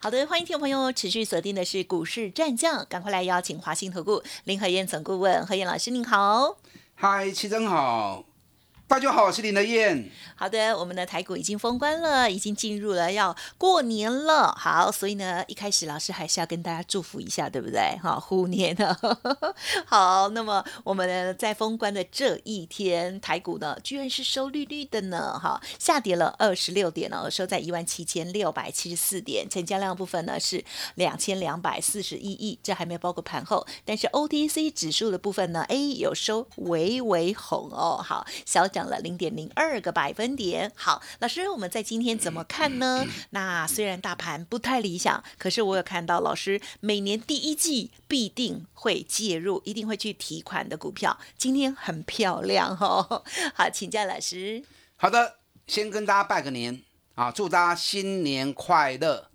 [0.00, 6.56] 好的，欢迎听众朋友持续锁定的是股市战将，赶快来邀请华信投顾林和燕总顾问何燕老师，您好。
[6.94, 8.27] 嗨，齐真好。
[8.88, 10.10] 大家好，我是林德燕。
[10.34, 14.50] 好的，我们的台股已经封关了，已经进入了要过年了。
[14.58, 17.98] 好，所以呢，一开始老师还是要跟大家祝福一下，对不对？
[18.02, 18.96] 哈，虎年的。
[19.84, 25.38] 好，那么我们呢，在封关的这一天，台股呢，居然是收绿绿的呢。
[25.38, 30.64] 哈，下跌了二十六点哦，收在一万七千六百七十四点，成交量部分呢是
[30.94, 33.66] 两千两百四十一亿，这还没有包括盘后。
[33.84, 38.02] 但是 OTC 指数的部分呢，哎，有收微微红哦。
[38.02, 38.66] 好，小。
[38.77, 40.70] 涨了零点零二个百分点。
[40.74, 43.06] 好，老师，我们在今天怎么看呢？
[43.30, 53.24] 那虽然大盘不太理想，可是我有看到老师每年第一季必定会介入，一定会去提款的股票，今天很漂亮哦。
[53.54, 54.64] 好，请教老师。
[54.96, 56.82] 好的，先跟大家拜个年
[57.14, 59.30] 啊，祝大家新年快乐！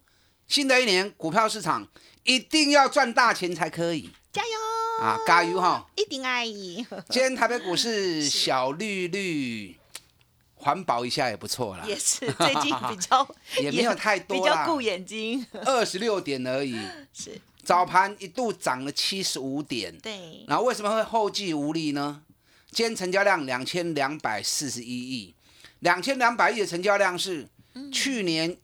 [0.47, 1.87] 新的一年，股票市场
[2.23, 4.09] 一定要赚大钱才可以。
[4.31, 4.62] 加油
[5.03, 5.19] 啊！
[5.27, 5.85] 加油哈！
[5.97, 6.77] 一定爱意。
[7.09, 9.77] 今天台北股市 小绿绿，
[10.55, 11.83] 环保一下也不错啦。
[11.85, 15.45] 也是最近比较 也没有太多 比较顾眼睛。
[15.65, 16.79] 二十六点而已。
[17.11, 19.93] 是早盘一度涨了七十五点。
[19.99, 20.45] 对。
[20.47, 22.23] 然后为什么会后继无力呢？
[22.71, 25.35] 今天成交量两千两百四十一亿，
[25.79, 27.49] 两千两百亿的成交量是
[27.91, 28.55] 去年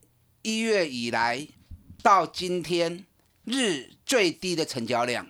[0.42, 1.46] 一月以来
[2.02, 3.06] 到今天
[3.44, 5.28] 日最低的成交量。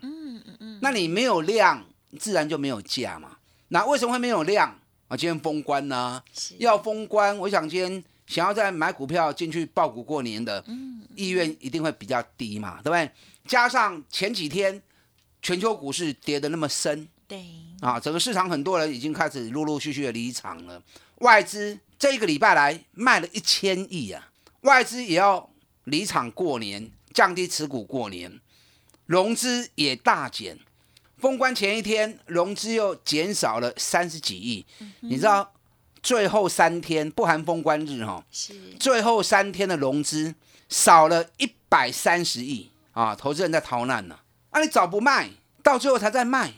[0.82, 1.86] 那你没有量，
[2.18, 3.38] 自然就没有价嘛。
[3.70, 4.70] 那为什么会没有量
[5.08, 5.16] 啊？
[5.16, 6.22] 今天封关呢，
[6.58, 10.64] 要封关，我想今天想要再买股票进去爆股过年的，
[11.16, 13.10] 意愿一定会比较低嘛，对不对？
[13.46, 14.82] 加上前几天
[15.42, 17.46] 全球股市跌的那么深，对
[17.82, 20.82] 啊，整个市场很多人已经开始陆陆续续的离场了。
[21.18, 24.30] 外资这一个礼拜来卖了一千亿啊，
[24.62, 25.50] 外资也要
[25.84, 28.40] 离场过年，降低持股过年，
[29.06, 30.58] 融资也大减。
[31.20, 34.66] 封关前一天，融资又减少了三十几亿。
[35.02, 35.52] 你知道，
[36.02, 40.34] 最后三天不含封关日哈，是最后三天的融资
[40.70, 43.14] 少了一百三十亿啊！
[43.14, 44.18] 投资人在逃难呢。
[44.50, 45.30] 啊，你早不卖，
[45.62, 46.54] 到最后才在卖，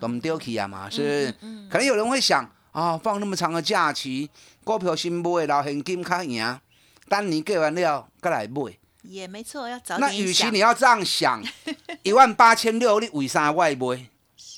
[0.00, 0.88] 我们丢弃啊嘛？
[0.88, 1.34] 是，
[1.68, 4.30] 可能有人会想啊，放那么长的假期，
[4.62, 6.60] 股票新买，然后现金卡赢，
[7.08, 8.78] 等年过完了，再来买。
[9.04, 11.42] 也没错，要早那与其你要这样想，
[12.02, 14.08] 一万八千六，你为啥外卖？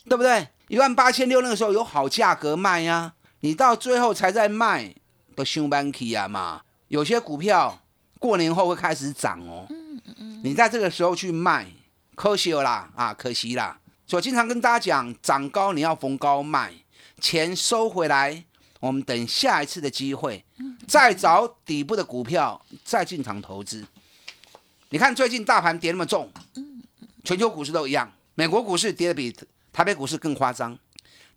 [0.09, 0.49] 对不对？
[0.69, 4.95] 一万八千六那个时候有好价格卖呀，你到最后才在卖，
[5.35, 6.63] 都凶班起啊嘛。
[6.89, 7.83] 有些股票
[8.19, 11.67] 过年后会开始涨哦，嗯嗯嗯，你在这个时候去卖，
[12.15, 13.79] 可惜了啦啊，可惜啦。
[14.07, 16.73] 所以经常跟大家讲，涨高你要逢高卖，
[17.21, 18.45] 钱收回来，
[18.79, 20.45] 我们等下一次的机会，
[20.87, 23.85] 再找底部的股票再进场投资。
[24.91, 26.31] 你看最近大盘跌那么重，
[27.25, 29.35] 全球股市都一样，美国股市跌的比
[29.73, 30.79] 台北股市更夸张，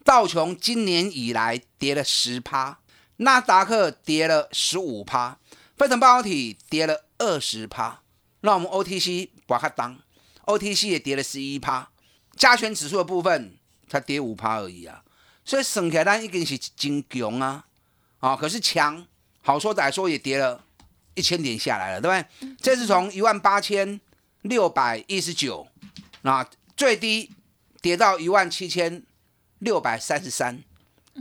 [0.05, 2.79] 道琼今年以来跌了十趴，
[3.17, 5.39] 纳斯达克跌了十五趴，
[5.75, 8.01] 费城半导体跌了二十趴，
[8.41, 9.97] 那我们 OTC 把它当
[10.45, 11.89] OTC 也跌了十一趴，
[12.35, 13.57] 加权指数的部分
[13.89, 15.03] 才跌五趴而已啊，
[15.43, 17.65] 所以省起来已经是真强啊，
[18.19, 19.07] 啊，可是强
[19.41, 20.63] 好说歹说也跌了。
[21.19, 22.55] 一千点下来了，对不对？
[22.61, 23.99] 这是从一万八千
[24.43, 25.67] 六百一十九，
[26.21, 26.47] 那
[26.77, 27.29] 最低
[27.81, 29.03] 跌到一万七千
[29.59, 30.63] 六百三十三，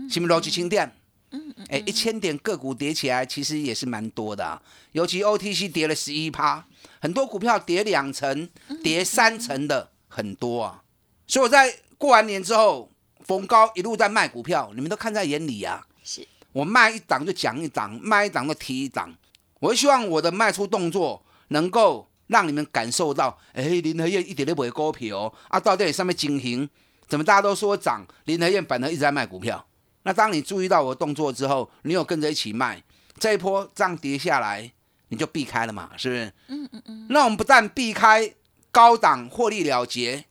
[0.09, 0.95] 是不是逻辑清点？
[1.31, 6.65] 嗯嗯，哎，一千点个股跌起来，其实也是蛮多的，尤其 OTC 跌了十一趴，
[7.01, 8.49] 很多股票跌两成、
[8.85, 10.85] 跌三成的很多啊。
[11.27, 12.91] 所以我在过完年之后，
[13.27, 15.85] 逢高一路在卖股票，你们都看在眼里啊。
[16.05, 19.15] 是我卖一档就讲一档，卖一档就提一档。
[19.61, 26.69] 我希望我的卖出动作能够让你们感受到，哎，林和燕一点都不会股票啊，到底上面进行，
[27.09, 29.67] 怎么大家都说涨，林和燕反而一直在卖股票。
[30.03, 32.83] 那当你注意到我的动作之后，你有跟着一起卖，
[33.19, 34.71] 这一波这样跌下来，
[35.09, 36.33] 你就避开了嘛，是不是？
[36.49, 37.07] 嗯嗯嗯。
[37.11, 38.35] 那我们不但避开
[38.71, 40.25] 高档获利了结，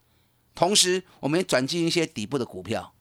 [0.55, 2.93] 同时我们也转进一些底部的股票，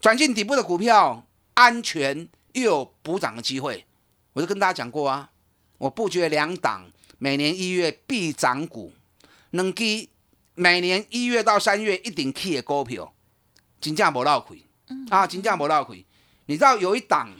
[0.00, 3.84] 转进底部的股票，安全又有补涨的机会。
[4.32, 5.30] 我就跟大家讲过啊。
[5.78, 8.92] 我布局两档，每年一月必涨股，
[9.50, 10.08] 能给
[10.54, 13.14] 每年一月到三月一定起的股票，
[13.80, 14.64] 金价无漏亏
[15.10, 16.04] 啊，金价没落亏。
[16.46, 17.30] 你知道有一档，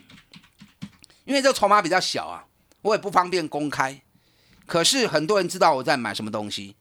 [1.24, 2.46] 因为这个筹码比较小啊，
[2.82, 4.00] 我也不方便公开。
[4.66, 6.76] 可是很多人知道我在买什么东西。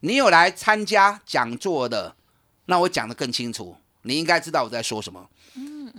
[0.00, 2.14] 你有来参加讲座的，
[2.66, 3.76] 那我讲的更清楚。
[4.02, 5.28] 你应该知道我在说什么。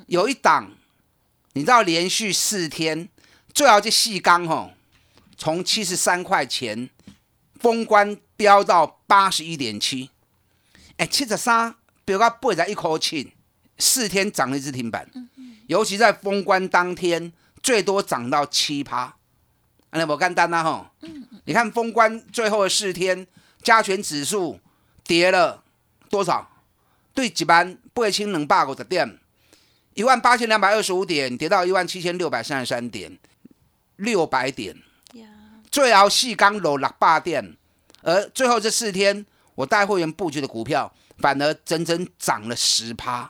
[0.07, 0.71] 有一档，
[1.53, 3.09] 你知道连续四天，
[3.53, 4.71] 最好就细钢吼，
[5.37, 6.89] 从七十三块钱
[7.59, 10.09] 封关飙到八十一点七，
[10.97, 13.33] 哎，七十三飙到八十一口气，
[13.77, 15.09] 四天涨了一只停板。
[15.67, 17.33] 尤其在封关当天，
[17.63, 19.15] 最多涨到七趴。
[19.91, 20.87] 那我干单啦吼，
[21.45, 23.27] 你看封关最后的四天。
[23.63, 24.59] 加权指数
[25.03, 25.63] 跌了
[26.07, 26.47] 多少？
[27.15, 29.17] 对，几班不清两百五十点，
[29.95, 33.17] 一万八千两百二十五点，跌到一万七千六百三十三点，
[33.95, 34.77] 六百点。
[35.75, 37.57] 最后细刚落六百点，
[38.01, 39.25] 而最后这四天
[39.55, 43.29] 我带会员布局的股票，反而整整涨了十趴，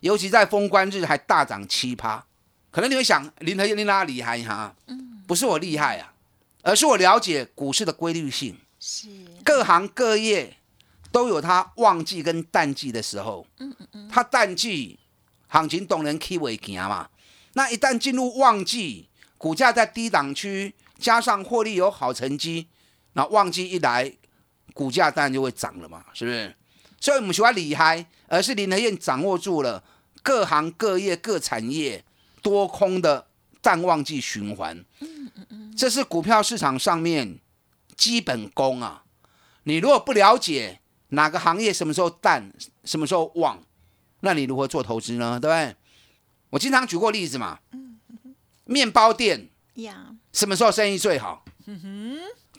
[0.00, 2.22] 尤其在封关日还大涨七趴。
[2.70, 4.76] 可能你会想，林和燕你哪厉害哈？
[4.88, 6.12] 嗯，不是我厉害啊，
[6.60, 8.58] 而是我了解股市的规律性。
[8.78, 9.08] 是
[9.42, 10.58] 各行各业
[11.10, 13.46] 都有它旺季跟淡季的时候。
[13.60, 14.08] 嗯嗯嗯。
[14.12, 14.98] 它淡季
[15.46, 17.08] 行情动人 K 尾行嘛？
[17.54, 19.08] 那一旦进入旺季，
[19.38, 22.68] 股价在低档区，加上获利有好成绩，
[23.14, 24.12] 那旺季一来，
[24.74, 26.54] 股价当然就会涨了嘛，是不是？
[27.00, 29.82] 所以我们喜欢厉害，而是林德燕掌握住了
[30.22, 32.04] 各行各业各产业
[32.42, 33.28] 多空的
[33.62, 34.84] 淡旺季循环。
[35.76, 37.38] 这是股票市场上面。
[37.96, 39.02] 基本功啊，
[39.64, 40.78] 你如果不了解
[41.08, 42.52] 哪个行业什么时候淡，
[42.84, 43.60] 什么时候旺，
[44.20, 45.40] 那你如何做投资呢？
[45.40, 45.74] 对不对？
[46.50, 47.58] 我经常举过例子嘛，
[48.66, 49.48] 面包店
[49.82, 51.44] 呀，什么时候生意最好？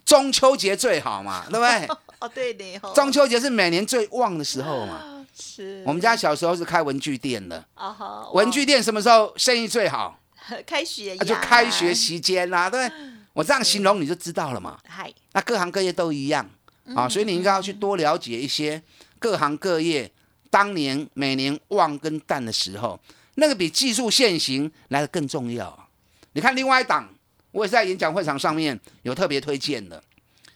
[0.04, 1.96] 中秋节最好嘛， 对不对？
[2.20, 5.24] 哦，对的，中秋节是每年最旺的时候嘛。
[5.38, 5.82] 是。
[5.86, 10.18] 我们家小时候是开文具店的，哦文具店什么时候生意最好？
[10.66, 12.90] 开学就开学期间啦，对。
[13.32, 14.78] 我这样形容你就知道了嘛。
[14.86, 16.48] 嗨，那各行各业都一样
[16.96, 18.82] 啊，所以你应该要去多了解一些
[19.20, 20.10] 各行各业
[20.50, 22.98] 当年每年旺跟淡的时候，
[23.36, 25.88] 那个比技术现行来的更重要。
[26.32, 27.08] 你看另外一档，
[27.50, 30.02] 我也是在演讲会场上面有特别推荐的。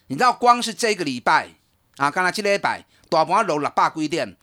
[0.06, 1.48] 你知道光是这个礼拜
[1.96, 4.36] 啊，刚才这礼拜大盘落六百几点，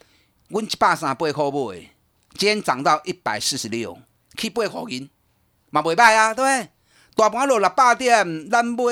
[0.49, 1.89] 阮一百三八块买，
[2.35, 3.97] 今天涨到一百四十六，
[4.37, 5.09] 去八块银，
[5.69, 6.69] 嘛袂歹啊，对不对？
[7.15, 8.83] 大盘落六百点，咱买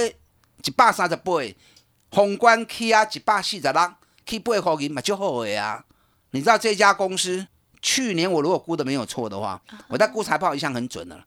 [0.63, 1.31] 一百三十八，
[2.11, 3.93] 宏观起啊一百四十六，
[4.25, 5.83] 起八块银嘛就好个啊！
[6.31, 7.47] 你知道这家公司
[7.81, 11.21] 去年我如果估的没有错的话，我在估财报一向很准的。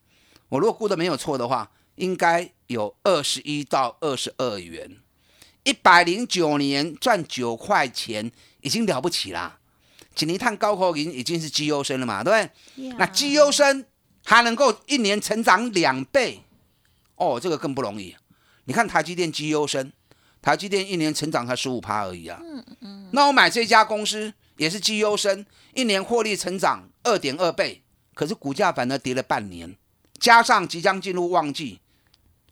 [0.53, 4.99] 我如果估的没有错的话，应该有二十一到二十二元，
[5.65, 9.59] 一百零九年赚九块钱已经了不起啦！
[10.15, 12.93] 今年探高科银已经是绩优生了嘛，对不对？
[12.99, 13.87] 那绩优生
[14.27, 16.43] 还能够一年成长两倍。
[17.17, 18.15] 哦，这个更不容易。
[18.65, 19.91] 你看台积电绩优生，
[20.43, 22.39] 台积电一年成长才十五趴而已啊。
[22.43, 23.09] 嗯嗯。
[23.15, 27.83] 那我买这家公司也是绩优生，一年获利成长二点二倍，
[28.13, 29.75] 可是股价反而跌了半年，
[30.23, 31.81] 加上即将进入旺季，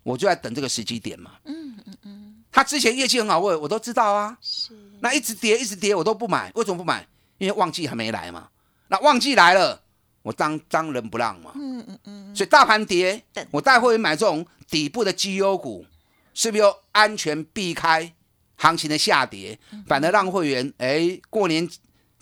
[0.03, 1.31] 我就在等这个时机点嘛。
[1.45, 2.45] 嗯嗯嗯。
[2.51, 4.37] 他之前业绩很好，我我都知道啊。
[4.43, 4.77] 是。
[5.01, 7.07] 那一直跌一直跌，我都不买，为什么不买？
[7.39, 8.49] 因为旺季还没来嘛。
[8.89, 9.81] 那旺季来了，
[10.23, 11.53] 我当当仁不让嘛。
[11.55, 12.37] 嗯嗯嗯。
[12.37, 14.47] 所以大盘跌，我带会员买这种。
[14.71, 15.85] 底部的绩优股
[16.33, 18.15] 是不是又安全避开
[18.55, 21.69] 行情的下跌，反而让会员哎过年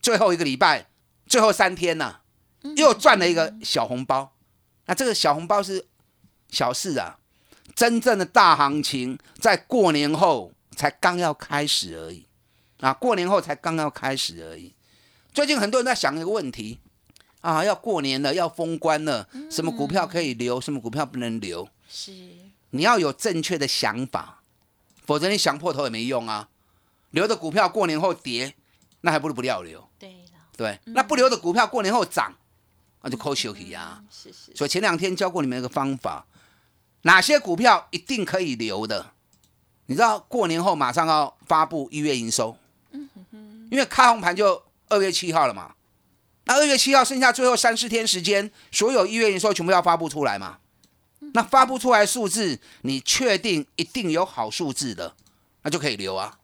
[0.00, 0.86] 最后一个礼拜、
[1.26, 2.20] 最后三天呢，
[2.74, 4.32] 又赚了一个小红包。
[4.88, 5.84] 那这个小红包是
[6.48, 7.18] 小事啊，
[7.74, 12.24] 真正的大行情在过年后才刚要开始而已
[12.80, 14.74] 啊，过年后才刚要开始而已。
[15.34, 16.78] 最近很多人在想一个问题
[17.42, 21.68] 啊，要过年了，要封关了，什么股票可以留，什么股票不能留？
[21.86, 22.10] 是，
[22.70, 24.40] 你要有正确的想法，
[25.04, 26.48] 否则你想破头也没用啊。
[27.10, 28.54] 留的股票过年后跌，
[29.02, 29.86] 那还不如不要留。
[30.56, 32.34] 对那不留的股票过年后涨，
[33.08, 34.02] 那就扣休息啊。
[34.10, 34.54] 是是。
[34.54, 36.26] 所以前两天教过你们一个方法，
[37.02, 39.12] 哪些股票一定可以留的？
[39.86, 42.58] 你知道过年后马上要发布一月营收，
[43.70, 45.74] 因为开红盘就二月七号了嘛。
[46.44, 50.58] 那二月七号剩下最后三四天时间，所有一月营收全部要发布出来嘛。
[51.32, 55.14] 那发布出来数字，你确定一定有好数字的，
[55.62, 56.38] 那就可以留啊。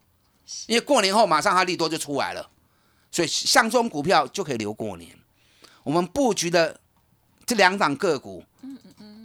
[0.67, 2.49] 因为过年后马上它利多就出来了，
[3.11, 5.11] 所以像这种股票就可以留过年。
[5.85, 6.81] 我们布局的
[7.47, 8.45] 这两档个股，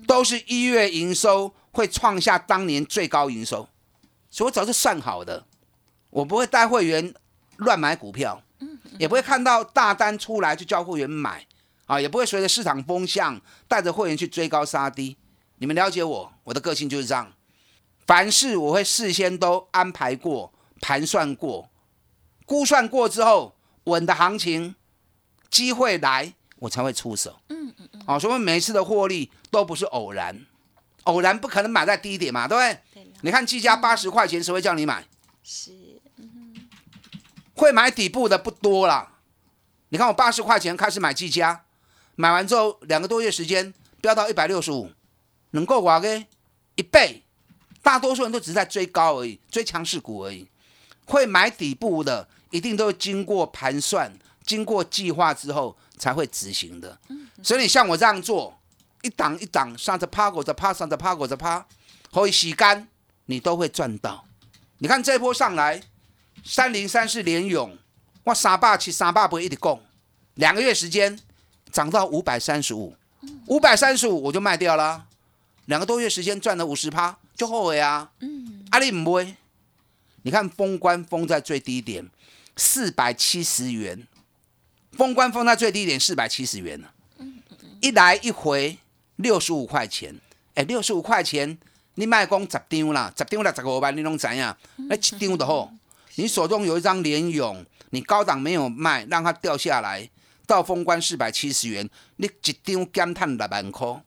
[0.05, 3.67] 都是一月营收会创下当年最高营收，
[4.29, 5.45] 所以我早就算好的。
[6.11, 7.13] 我不会带会员
[7.57, 8.41] 乱买股票，
[8.97, 11.45] 也不会看到大单出来就叫会员买
[11.85, 15.17] 啊，也不会随着市场风向带着会员去追高杀低。
[15.57, 17.31] 你们了解我，我的个性就是这样。
[18.07, 20.51] 凡事我会事先都安排过、
[20.81, 21.69] 盘算过、
[22.45, 24.75] 估算过之后，稳的行情
[25.51, 27.39] 机会来，我才会出手。
[27.49, 28.01] 嗯嗯嗯。
[28.05, 30.45] 哦，所以每一次的获利都不是偶然，
[31.03, 33.03] 偶然不可能买在低点嘛，对不对？
[33.03, 35.05] 对你看技嘉八十块钱，谁会叫你买？
[35.43, 35.71] 是，
[36.17, 36.55] 嗯
[37.55, 39.15] 会买底部的不多啦。
[39.89, 41.65] 你看我八十块钱开始买技嘉，
[42.15, 44.91] 买完之后两个多月时间飙到一百六十五，
[45.51, 46.23] 能够哇个
[46.75, 47.23] 一倍。
[47.81, 50.47] 大多数人都只是在追高而已，追强势股而已。
[51.05, 54.13] 会买底部的，一定都经过盘算、
[54.43, 56.97] 经过计划之后才会执行的。
[57.43, 58.57] 所以你像我这样做，
[59.03, 61.67] 一档一档上着趴，过着趴，上着趴，过着趴，
[62.11, 62.87] 可以洗干，
[63.25, 64.25] 你都会赚到。
[64.79, 65.83] 你看这波上来，
[66.43, 67.77] 三零三四连勇，
[68.23, 69.81] 哇三百七、三百八一直供，
[70.35, 71.19] 两个月时间
[71.71, 72.95] 涨到五百三十五，
[73.47, 75.05] 五百三十五我就卖掉了，
[75.65, 78.11] 两个多月时间赚了五十趴，就后悔啊。
[78.21, 79.35] 嗯，阿里唔会，
[80.23, 82.09] 你看封关封在最低点
[82.55, 84.07] 四百七十元，
[84.91, 86.87] 封关封在最低点四百七十元呢，
[87.81, 88.77] 一来一回
[89.17, 90.15] 六十五块钱，
[90.55, 91.57] 哎，六十五块钱。
[91.95, 94.55] 你卖光十张啦，十张六十五万，你拢知影？
[94.87, 95.69] 那一张就好。
[96.15, 100.09] 你手中有一张联勇，你高档没有卖，让它掉下来
[100.47, 104.01] 到封关四百七十元，你一张减赚六万块，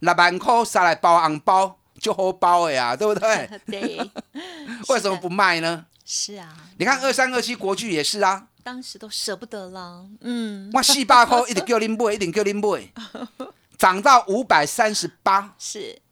[0.00, 3.48] 六万块杀来包红包就好包的呀， 对不对？
[3.66, 4.10] 对。
[4.88, 5.86] 为什么不卖呢？
[6.04, 6.52] 是啊。
[6.78, 10.04] 你看二三二七国巨也是啊，当时都舍不得了。
[10.22, 10.68] 嗯。
[10.74, 12.92] 我四百块一直叫您买，一定叫您买，
[13.78, 15.54] 涨到五百三十八。
[15.56, 16.02] 是。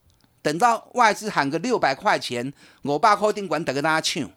[0.41, 4.31] 等到外资喊个六百块钱，我爸扣定管等跟大家抢，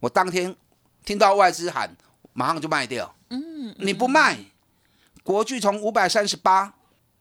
[0.00, 0.56] 我当天
[1.04, 1.96] 听到外资喊，
[2.32, 3.14] 马上就卖掉。
[3.28, 4.36] 嗯，你不卖，
[5.22, 6.74] 国巨从五百三十八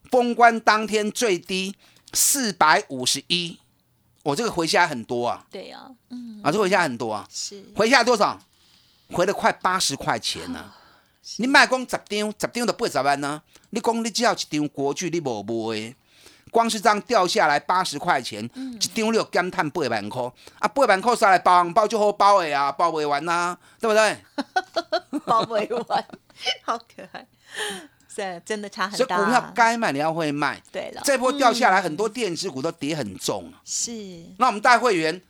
[0.10, 1.76] 封关当天最低
[2.14, 3.60] 四百五十一，
[4.24, 5.46] 我这个回下来很多啊。
[5.52, 7.28] 对呀，嗯，啊，这回下来很多啊。
[7.30, 8.42] 是，回下来多少？
[9.14, 10.72] 回了快八十块钱呢。
[11.38, 13.42] 你卖光十张，十张就八十万呢。
[13.72, 15.96] 你讲你只要一张国剧，你无卖。
[16.52, 20.24] 光是这样掉下来八十块钱，一张六减碳八万块，
[20.58, 24.18] 啊，八万块下来包红包就好包的啊，包不完呐，对不对？
[25.26, 26.06] 包不完，
[26.64, 27.28] 好可爱，
[28.16, 28.98] 对真的差很大。
[28.98, 30.60] 所以股票该卖你要会卖。
[30.72, 33.62] 对了，这波掉下来很多电子股都跌很重啊。
[33.64, 33.92] 是。
[34.40, 35.22] 那我们带会员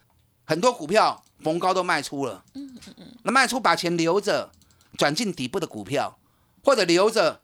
[0.45, 2.43] 很多股票逢高都卖出了。
[2.53, 3.17] 嗯嗯嗯。
[3.23, 4.51] 那卖出把钱留着，
[4.97, 6.17] 转进底部的股票，
[6.63, 7.41] 或者留着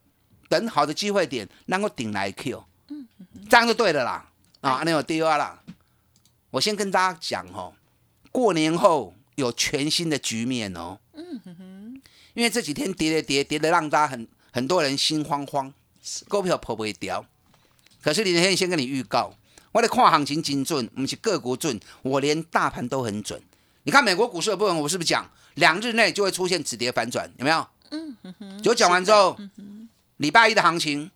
[0.49, 2.63] 等好的机会点，能够顶来 Q。
[3.49, 4.29] 这样就对了啦，
[4.61, 5.61] 啊，那有第二啦。
[6.51, 7.73] 我先跟大家讲哦，
[8.31, 10.99] 过年后有全新的局面哦。
[11.13, 12.01] 嗯哼哼。
[12.33, 15.73] 因为这几天跌跌跌跌的，让大家很很多人心慌慌，
[16.27, 17.25] 股票破不会掉。
[18.01, 19.33] 可是李天先跟你预告，
[19.71, 23.41] 我的看行情精准，不是个股准，我连大盘都很准。
[23.85, 27.31] 你看美国股市的部分，我是不是讲两日内就会出现止跌反转？
[27.37, 27.65] 有没有？
[27.91, 28.61] 嗯哼哼。
[28.61, 29.39] 就讲完之后，
[30.17, 31.09] 礼拜一的行情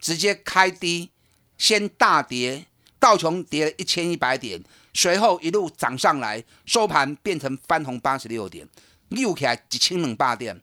[0.00, 1.10] 直接开低。
[1.58, 2.66] 先大跌，
[2.98, 4.62] 道琼跌了一千一百点，
[4.92, 8.68] 随后一路涨上来，收盘变成翻红八十六点，
[9.08, 10.60] 溜起来一千两百点。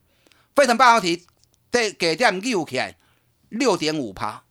[0.55, 1.25] 飞腾半导体
[1.71, 2.95] 在给点溜起来
[3.49, 4.43] 六点五趴，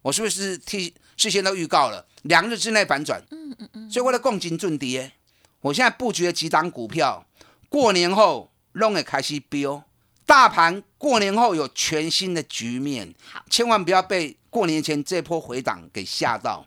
[0.00, 3.22] 我是不是替事先都预告了，两日之内反转？
[3.30, 3.90] 嗯嗯嗯。
[3.90, 5.12] 所以为了共进重跌，
[5.62, 7.26] 我现在布局了几档股票，
[7.68, 9.84] 过年后弄会开始飙。
[10.24, 13.14] 大盘过年后有全新的局面，
[13.50, 16.66] 千万不要被过年前这波回档给吓到，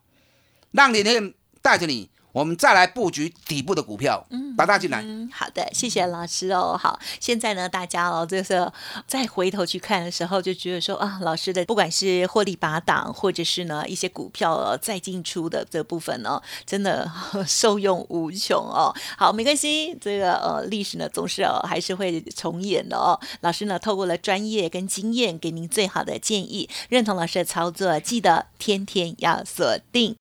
[0.72, 2.10] 让李天带着你。
[2.34, 5.02] 我们再来布局底部的股票，嗯，把它进来。
[5.04, 6.76] 嗯，好的，谢谢老师哦。
[6.76, 8.72] 好，现在呢，大家哦，就是
[9.06, 17.10] 再回头去看的时候，就觉得说啊，老师的不管是获利拔档，或者是呢一些股票哦再进出的这部分哦，真的
[17.46, 18.92] 受用无穷哦。
[19.16, 23.20] 好，没关系，这个呃历史呢总是哦还是会重演的哦。
[23.42, 30.16] 老师呢透过了专业跟经验，给您最好的建议，认同老师的操作，记得天天要锁定。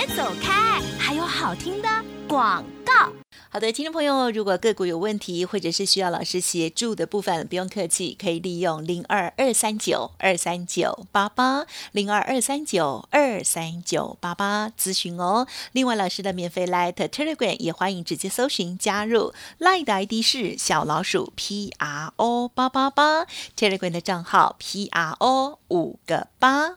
[0.00, 1.88] 别走开，还有好听的
[2.26, 3.12] 广告。
[3.50, 15.46] 好的，听众朋友，如果个股有问题，或者是需要老师协助的部分，不用客气，可以利用零二二三九二三九八八零二二三九二三九八八咨询哦。
[15.72, 26.76] 另外，老师的免费 Light Telegram 也欢迎直接搜寻加入，Light 的 ID 是小老鼠 P R O 八八八，Telegram 的账号 P R O 五个八。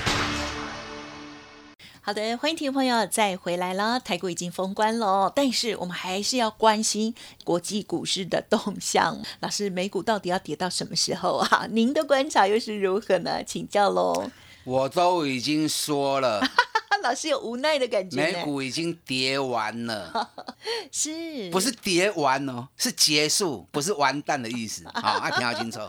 [2.03, 3.99] 好的，欢迎听众朋友再回来了。
[3.99, 9.21] 台股已经封关了，但是我们还是要关心国际股市的动向。
[9.39, 11.67] 老师，美股到底要跌到什么时候啊？
[11.69, 13.43] 您的观察又是如何呢？
[13.43, 14.31] 请教喽。
[14.63, 16.43] 我都已经说了，
[17.03, 18.17] 老师有无奈的感觉。
[18.17, 20.31] 美股已经跌完了，
[20.91, 22.67] 是不是跌完哦？
[22.77, 24.83] 是结束，不是完蛋的意思。
[24.95, 25.79] 好，啊，听好清楚。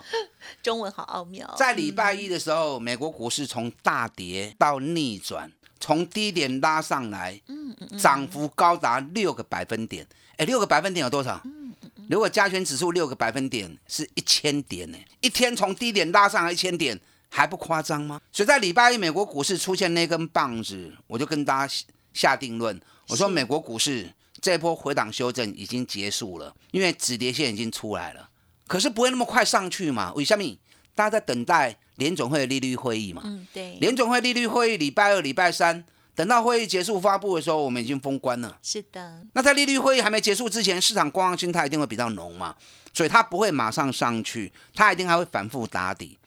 [0.62, 1.50] 中文好奥妙。
[1.57, 5.50] 在礼拜一的时候，美国股市从大跌到逆转，
[5.82, 10.06] 从低点拉上来，嗯嗯嗯，涨幅高达六个百分点。
[10.36, 11.42] 哎，六个百分点有多少？
[12.08, 16.98] 如果加权指数六个百分点是一千点呢，一天从低点拉上来一千点，
[17.28, 18.20] 还不夸张吗？
[18.32, 24.08] 所以在礼拜一美国股市出现那根棒子，我就跟大家下下定论，我说美国股市
[24.40, 28.28] 这波回档修正已经结束了，因为止跌线已经出来了，
[28.68, 30.12] 可是不会那么快上去嘛？
[30.14, 30.44] 为什么？
[30.94, 33.22] 大家在等待联总会的利率会议嘛？
[33.25, 35.84] 嗯，对，联总会利率会议礼拜二、礼拜三，
[36.14, 38.58] 等到会议结束发布的时候，我们已经封关了。
[38.62, 42.54] 是的，那在利率会议还没结束之前，市场观望心态一定会比较浓嘛，
[42.92, 46.18] 所以它不会马上上去，它一定还会反复打底。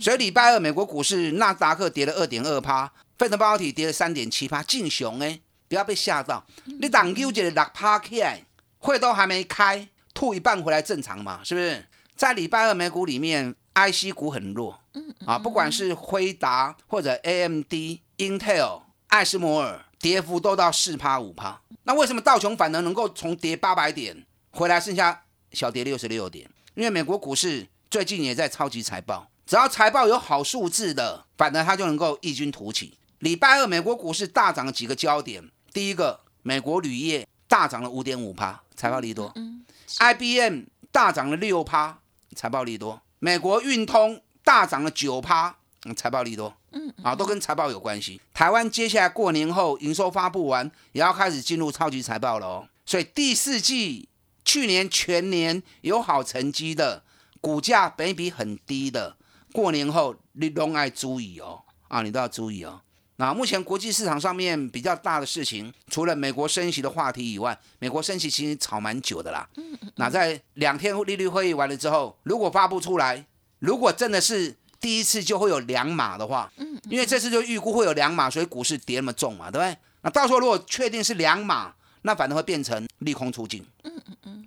[0.00, 2.86] 所以礼拜二美国股市纳斯达克跌了二点二趴，
[3.18, 6.46] 费城半导体跌了三点七趴，劲熊哎，不要被吓到。
[6.80, 8.40] 你当纠结六趴起来，
[8.78, 11.84] 会都还没开，吐一半回来正常嘛，是不是？
[12.14, 14.80] 在礼拜二美股里面，IC 股很弱，
[15.26, 17.72] 啊，不管是辉达或者 AMD、
[18.18, 21.60] Intel、艾斯摩尔，跌幅都到四趴五趴。
[21.82, 26.48] 那为什么道琼反而能够从跌八百点回来，剩下小跌六十六点？
[26.74, 32.96] 因为美国股市最近也在超级财报，只要财报有好数字的，反而它就能够异军突起。
[33.18, 39.32] 礼拜二美国股市大涨了几个焦点，第一个，美国铝业大涨了五点五趴，财报利多。
[39.36, 39.64] 嗯
[39.98, 42.00] ，IBM 大涨了六趴，
[42.34, 45.56] 财报利多；美国运通大涨了九趴，
[45.86, 46.54] 嗯财报利多。
[46.72, 48.20] 嗯，啊，都跟财报有关系。
[48.34, 52.68] 台湾接下来过年后营收发布完，也要开始进入超级财报了哦。
[52.84, 54.10] 所以第四季
[54.44, 57.02] 去年全年有好成绩的，
[57.40, 59.16] 股价本益比很低的，
[59.54, 62.82] 过年后你都爱注意哦，啊，你都要注意哦。
[63.16, 69.48] 那目前国际市场上面比较大的事情，除了美国升息的话题以外，美国升息其实炒蛮久的啦。
[69.96, 73.24] 那在两天利率会议完了之后，如果发布出来，
[73.60, 76.52] 如果真的是第一次就会有两码的话，
[76.90, 79.76] 因为这次就预估会有两码，所以股市跌那么重嘛，对不对？
[80.02, 81.72] 那到时候如果确定是两码，
[82.02, 83.64] 那反而会变成利空出尽。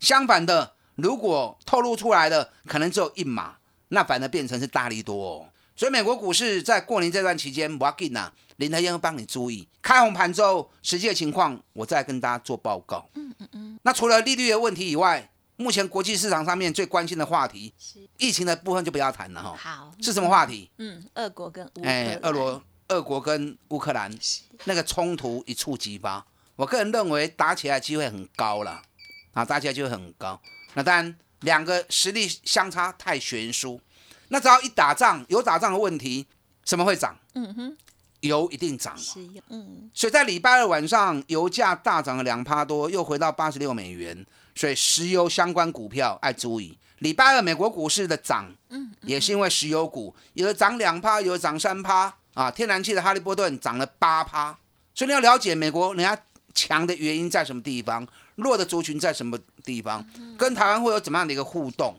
[0.02, 3.56] 相反的，如果透露出来的可能只有一码，
[3.88, 5.50] 那反而变成是大利多哦。
[5.78, 9.66] 所以美国股市在过年这段期间，不要紧呐，林台燕会帮你注意。
[9.82, 13.08] 开红盘之后，实际的情况我再跟大家做报告。
[13.14, 13.80] 嗯嗯嗯。
[13.84, 17.72] 那除了利率的问题以外，目前国际市场上面最关心的话题，
[18.18, 19.56] 疫情的部分就不要谈了哈。
[19.56, 20.70] 好，是什么话题？
[20.78, 24.12] 嗯，俄国跟乌克哎，兰俄罗俄国跟乌克兰
[24.64, 28.82] 那个冲突一触即发，我个人认为打起来机会很高了，
[29.34, 30.42] 啊，打起来就会很高。
[30.74, 33.80] 那当然，两个实力相差太悬殊，
[34.30, 36.26] 那只要一打仗，有打仗的问题，
[36.66, 37.18] 什么会涨？
[37.34, 37.78] 嗯哼，
[38.22, 39.00] 油一定涨嘛。
[39.00, 44.26] 是，嗯，所以在礼拜二晚上，油价大涨了两趴多，又回到八十六美元。
[44.56, 46.76] 所以石油相关股票爱注意。
[46.98, 52.50] 礼拜二美国股市的涨，嗯，也是因为石油股有的涨两趴，有的涨三趴啊。
[52.50, 54.58] 天然气的哈利波顿涨了八趴，
[54.96, 56.20] 所以你要了解美国人家
[56.56, 60.04] 强的原因在什么地方，弱的族群在什么地方，
[60.40, 61.96] 跟台湾会有怎么样的一个互动。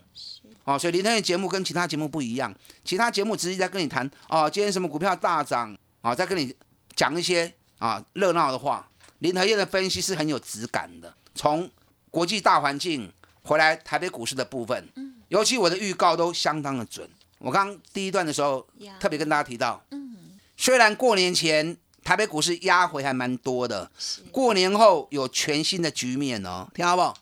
[0.68, 2.54] 哦，所以林天的节目跟其他节目不一样，
[2.84, 6.54] 其他节目直接在跟你谈哦，今天什么股票大涨啊，在跟你
[6.94, 8.86] 讲一些啊热闹的话。
[9.20, 11.68] 林和燕的分析是很有质感的，从
[12.10, 13.10] 国际大环境
[13.42, 14.88] 回来台北股市的部分，
[15.28, 17.08] 尤其我的预告都相当的准。
[17.38, 18.64] 我刚刚第一段的时候
[19.00, 19.82] 特别跟大家提到，
[20.56, 23.90] 虽然过年前台北股市压回还蛮多的，
[24.30, 27.16] 过年后有全新的局面哦，听好不好？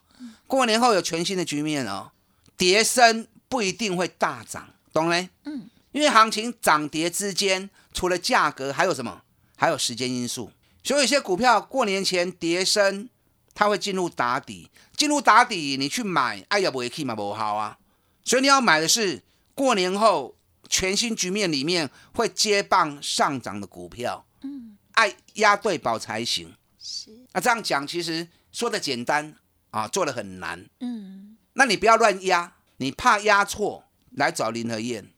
[0.47, 2.11] 过年后有全新的局面哦，
[2.59, 5.31] 跌升不一定会大涨，懂嘞？
[5.45, 9.23] 嗯，因因为行情涨跌之间，除了价格，还有什么？
[9.57, 10.53] 还有时间因素。
[10.85, 13.09] 所以有些股票过年前跌升，
[13.55, 17.79] 它会进入打底，进入打底，你去买，哎呀，不会 k 嘛，不好啊。
[18.23, 19.23] 所以你要买的是
[19.55, 20.37] 过年后
[20.69, 24.27] 全新局面里面会接棒上涨的股票。
[24.43, 26.55] 嗯，爱压对宝才行。
[26.79, 27.11] 是。
[27.33, 29.35] 那这样讲，其实说的简单
[29.71, 30.63] 啊，做的很难。
[30.81, 31.39] 嗯。
[31.55, 35.11] 那你不要乱压，你怕压错，来找林和燕，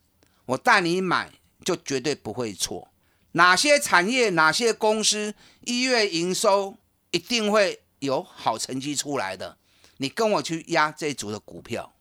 [0.46, 1.32] 我带你买，
[1.64, 2.88] 就绝对不会错。
[3.32, 6.76] 哪些产业、哪些公司一月营收
[7.10, 9.58] 一定会有好成绩出来的？
[9.98, 11.92] 你跟我去压这组的股票。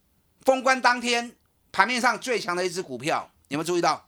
[0.41, 1.35] 封关当天，
[1.71, 4.07] 盘面上最强的一只股票，有没有注意到？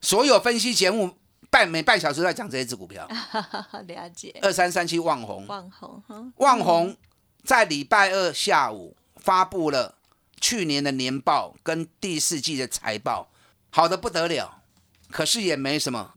[0.00, 1.16] 所有分析节目
[1.48, 3.08] 半每半小时在讲这一只股票。
[3.86, 4.36] 了解。
[4.42, 5.46] 二三三七旺红。
[5.46, 6.32] 旺红。
[6.36, 6.96] 旺红
[7.42, 9.96] 在礼拜二下午发布了
[10.40, 13.30] 去年的年报跟第四季的财报，
[13.70, 14.62] 好的不得了。
[15.10, 16.14] 可是也没什么，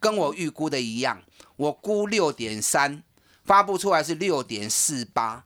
[0.00, 1.22] 跟我预估的一样，
[1.56, 3.02] 我估六点三，
[3.44, 5.44] 发布出来是六点四八，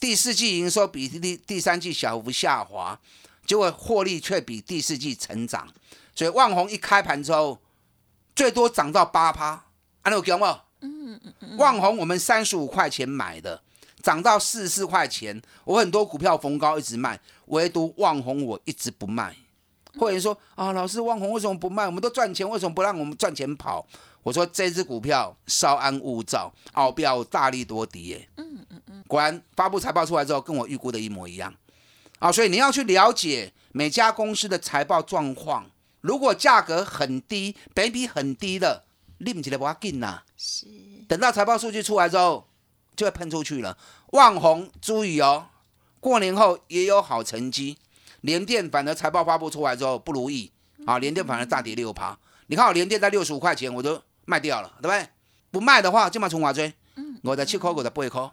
[0.00, 2.98] 第四季营收比第第三季小幅下滑，
[3.44, 5.68] 结果获利却比第四季成长，
[6.14, 7.60] 所以万红一开盘之后，
[8.34, 9.66] 最多涨到八趴，
[10.02, 10.46] 安有讲不？
[10.80, 13.60] 嗯嗯嗯，万红我们三十五块钱买的，
[14.08, 19.36] 涨到四十四块钱，我很多股票逢高一直卖，唯独万红我一直不卖。
[19.98, 21.84] 会员说啊，老师，旺红为什么不卖？
[21.84, 23.86] 我们都赚钱，为什么不让我们赚钱跑？
[24.22, 28.26] 我说这只股票稍安勿躁，奥标大力多跌。
[28.38, 31.54] 嗯嗯嗯，果然发布财报出来之后，跟我预估的一模一样。
[32.18, 35.66] 啊，所以你要去了解每家公司的财报状况。
[36.00, 38.84] 如果价格很低，比比很低的，
[39.18, 40.22] 你不起来不要紧呐。
[40.38, 40.66] 是。
[41.06, 42.46] 等到财报数据出来之后，
[42.98, 43.78] 就会喷出去了。
[44.08, 45.46] 旺宏注意哦，
[46.00, 47.78] 过年后也有好成绩。
[48.22, 50.50] 联电反而财报发布出来之后不如意
[50.84, 52.18] 啊，联电反而大跌六趴。
[52.48, 55.08] 你看我联电在六十五块钱，我都卖掉了，对不对？
[55.52, 56.74] 不卖的话，就买从华追。
[57.22, 58.32] 我的七颗，我的八颗，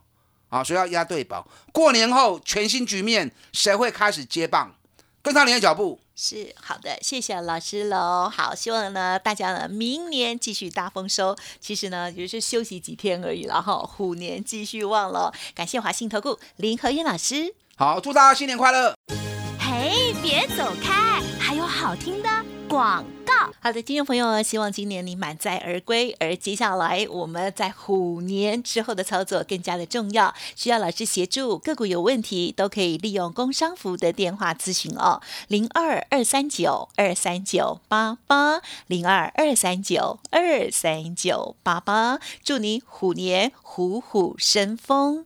[0.50, 1.48] 啊，所以要压对宝。
[1.72, 4.74] 过年后全新局面，谁会开始接棒？
[5.22, 6.00] 跟上你的脚步。
[6.16, 8.32] 是好的，谢谢老师喽。
[8.34, 11.36] 好，希望呢大家呢明年继续大丰收。
[11.60, 15.32] 其实呢也是休息几天而已了哈，虎年继续旺喽。
[15.54, 17.54] 感谢华信投顾林和燕老师。
[17.76, 18.96] 好，祝大家新年快乐。
[19.60, 21.22] 嘿，别走开！
[21.40, 22.30] 还有好听的
[22.76, 23.34] 广告。
[23.62, 26.14] 好的，听众朋友，希望今年你满载而归。
[26.20, 31.58] 而接下来我们在虎年之后的操作更加的重要，需要老师协助。
[31.58, 42.20] 个股有问题都可以利用工商服的电话咨询哦，零二二三九二三九八八零二二三九二三九八八。
[42.44, 45.26] 祝你虎年虎虎生风。